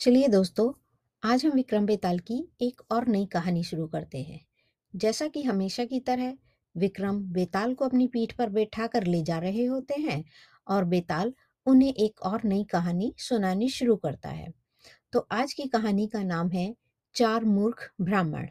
[0.00, 0.72] चलिए दोस्तों,
[1.22, 4.46] आज हम विक्रम बेताल की एक और नई कहानी शुरू करते हैं।
[4.96, 6.36] जैसा कि हमेशा की तरह,
[6.76, 10.24] विक्रम बेताल को अपनी पीठ पर बैठा कर ले जा रहे होते हैं
[10.66, 11.34] और बेताल
[11.66, 14.52] उन्हें एक और नई कहानी सुनानी शुरू करता है।
[15.12, 16.76] तो आज की कहानी का नाम है
[17.14, 18.46] चार मूर्ख ब्राह्मण।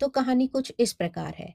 [0.00, 1.54] तो कहानी कुछ इस प्रकार है।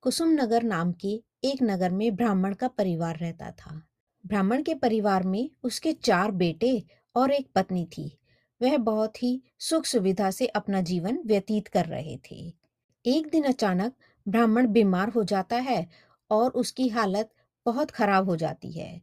[0.00, 3.82] कुसुम नगर नाम के एक नगर में ब्राह्मण का परिवार रहता था।
[4.26, 6.84] ब्राह्मण के परिवार में उसके चार बेटे
[7.14, 8.18] और एक पत्नी थी।
[8.62, 12.54] वह बहुत ही सुख सुविधा से अपना जीवन व्यतीत कर रहे थे।
[13.06, 13.92] एक दिन अचानक
[14.28, 15.88] ब्राह्मण बीमार हो जाता है
[16.30, 17.30] और उसकी हालत
[17.66, 19.02] बहुत खराब हो जाती है।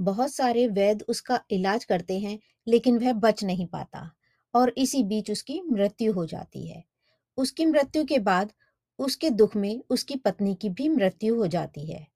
[0.00, 4.10] बहुत सारे वैद्य उसका इलाज करते हैं, लेकिन वह बच नहीं पाता
[4.54, 6.84] और इसी बीच उसकी मृत्यु हो जाती है।
[7.36, 8.52] उसकी मृत्यु के बाद
[8.98, 12.06] उसके दुख में उसकी पत्नी की भी मृत्यु हो जाती है।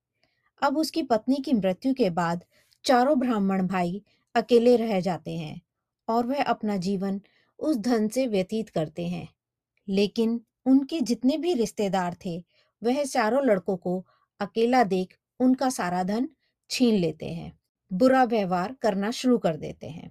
[0.62, 2.44] अब उसकी पत्नी की मृत्यु के बाद
[2.84, 4.02] चारों ब्राह्मण भाई
[4.34, 5.60] अकेले रह जाते हैं।
[6.12, 7.20] और वह अपना जीवन
[7.58, 9.28] उस धन से व्यतीत करते हैं।
[9.88, 12.44] लेकिन उनके जितने भी रिश्तेदार थे,
[12.82, 14.06] वह चारों लड़कों को
[14.40, 16.28] अकेला देख उनका सारा धन
[16.70, 17.58] छीन लेते हैं,
[17.92, 20.10] बुरा व्यवहार करना शुरू कर देते हैं।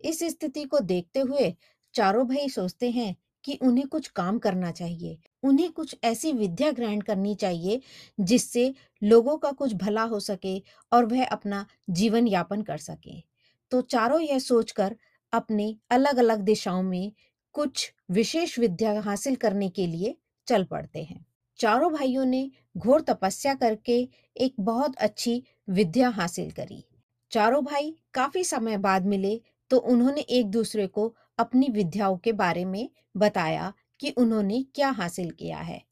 [0.00, 1.54] इस स्थिति को देखते हुए
[1.94, 7.00] चारों भाई सोचते हैं कि उन्हें कुछ काम करना चाहिए, उन्हें कुछ ऐसी विद्या ग्रहण
[7.00, 7.80] करनी चाहिए
[8.20, 13.31] जिससे लोगों का कुछ भला हो सके और वह अपना जीवन यापन कर सके।
[13.72, 14.96] तो चारों यह सोचकर
[15.32, 17.12] अपने अलग अलग दिशाओं में
[17.54, 21.24] कुछ विशेष विद्या हासिल करने के लिए चल पड़ते हैं।
[21.58, 23.96] चारों भाइयों ने घोर तपस्या करके
[24.36, 26.84] एक बहुत अच्छी विद्या हासिल करी।
[27.32, 32.64] चारों भाई काफ़ी समय बाद मिले तो उन्होंने एक दूसरे को अपनी विद्याओं के बारे
[32.64, 35.82] में बताया कि उन्होंने क्या हासिल किया है।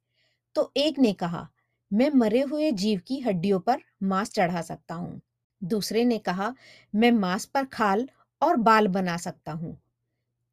[0.56, 1.48] तो एक ने कहा,
[1.90, 5.20] मैं मरे हुए जीव की हड्डियों पर मांस चढ़ा सकता हूँ।
[5.64, 6.54] दूसरे ने कहा,
[6.94, 8.08] मैं मांस पर खाल
[8.42, 9.80] और बाल बना सकता हूँ।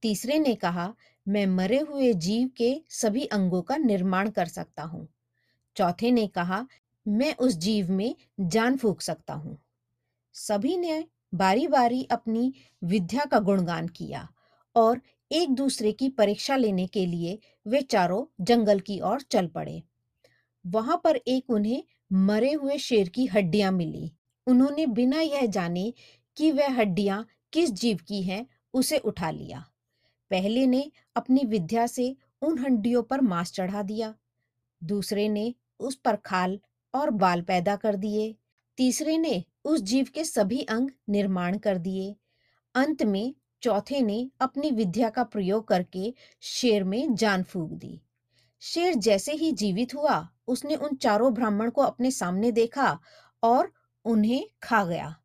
[0.01, 0.93] तीसरे ने कहा,
[1.27, 5.07] मैं मरे हुए जीव के सभी अंगों का निर्माण कर सकता हूँ।
[5.75, 6.67] चौथे ने कहा,
[7.07, 9.57] मैं उस जीव में जान फूक सकता हूँ।
[10.33, 11.05] सभी ने
[11.35, 14.27] बारी बारी अपनी विद्या का गुणगान किया
[14.75, 19.83] और एक दूसरे की परीक्षा लेने के लिए वे चारों जंगल की ओर चल पड़े।
[20.67, 21.83] वहाँ पर एक उन्हें
[22.13, 24.11] मरे हुए शेर की हड्डियाँ मिली।
[24.47, 25.93] उन्होंने बिना यह जाने
[26.37, 29.65] कि वह हड्डियाँ किस जीव की हैं, उसे उठा लिया।
[30.31, 34.15] पहले ने अपनी विद्या से उन हड्डियों पर मांस चढ़ा दिया।
[34.83, 36.59] दूसरे ने उस पर खाल
[36.93, 38.35] और बाल पैदा कर दिए।
[38.77, 42.15] तीसरे ने उस जीव के सभी अंग निर्माण कर दिए।
[42.75, 48.01] अंत में चौथे ने अपनी विद्या का प्रयोग करके शेर में जान फूक दी।
[48.59, 52.99] शेर जैसे ही जीवित हुआ, उसने उन चारों ब्राह्मण को अपने सामने देखा
[53.43, 53.71] और
[54.07, 55.15] उन्हें खा गया।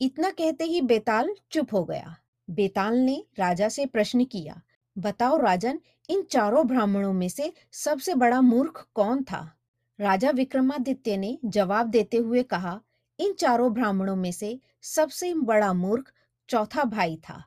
[0.00, 2.16] इतना कहते ही बेताल चुप हो गया।
[2.48, 4.60] बेताल ने राजा से प्रश्न किया,
[4.98, 5.80] बताओ राजन,
[6.10, 9.56] इन चारों ब्राह्मणों में से सबसे बड़ा मूर्ख कौन था?
[9.98, 12.80] राजा विक्रमादित्य ने जवाब देते हुए कहा,
[13.18, 16.12] इन चारों ब्राह्मणों में से सबसे बड़ा मूर्ख
[16.48, 17.44] चौथा भाई था,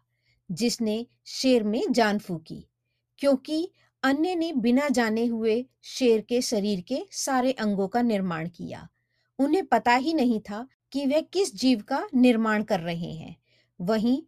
[0.51, 2.67] जिसने शेर में जान फूकी,
[3.19, 3.71] क्योंकि
[4.03, 8.87] अन्य ने बिना जाने हुए शेर के शरीर के सारे अंगों का निर्माण किया।
[9.39, 13.35] उन्हें पता ही नहीं था कि वे किस जीव का निर्माण कर रहे हैं।
[13.79, 14.21] वहीं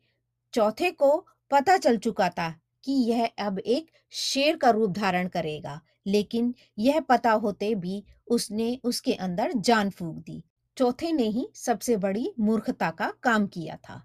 [0.53, 1.17] चौथे को
[1.51, 2.49] पता चल चुका था
[2.83, 8.79] कि यह अब एक शेर का रूप धारण करेगा, लेकिन यह पता होते भी उसने
[8.83, 10.43] उसके अंदर जान फूक दी।
[10.77, 14.01] चौथे ने ही सबसे बड़ी मूर्खता का काम किया था।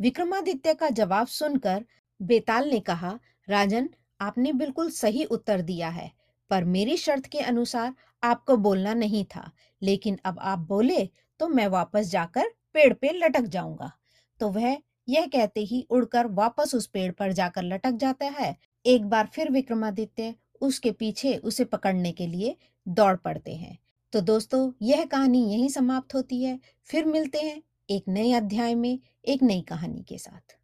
[0.00, 1.84] विक्रमादित्य का जवाब सुनकर
[2.20, 3.18] बेताल ने कहा,
[3.48, 3.88] राजन,
[4.20, 6.10] आपने बिल्कुल सही उत्तर दिया है,
[6.50, 9.50] पर मेरी शर्त के अनुसार आपको बोलना नहीं था।
[9.82, 11.08] लेकिन अब आप बोले
[11.40, 13.92] तो मैं वापस जाकर पेड़ पे लटक जाऊँगा।
[14.40, 14.76] तो वह
[15.08, 19.50] यह कहते ही उड़कर वापस उस पेड़ पर जाकर लटक जाता है। एक बार फिर
[19.50, 22.56] विक्रमादित्य उसके पीछे उसे पकड़ने के लिए
[22.88, 23.78] दौड़ पड़ते हैं।
[24.12, 28.98] तो दोस्तों, यह कहानी यहीं समाप्त होती है। फिर मिलते हैं एक नए अध्याय में,
[29.24, 30.59] एक नई कहानी के साथ।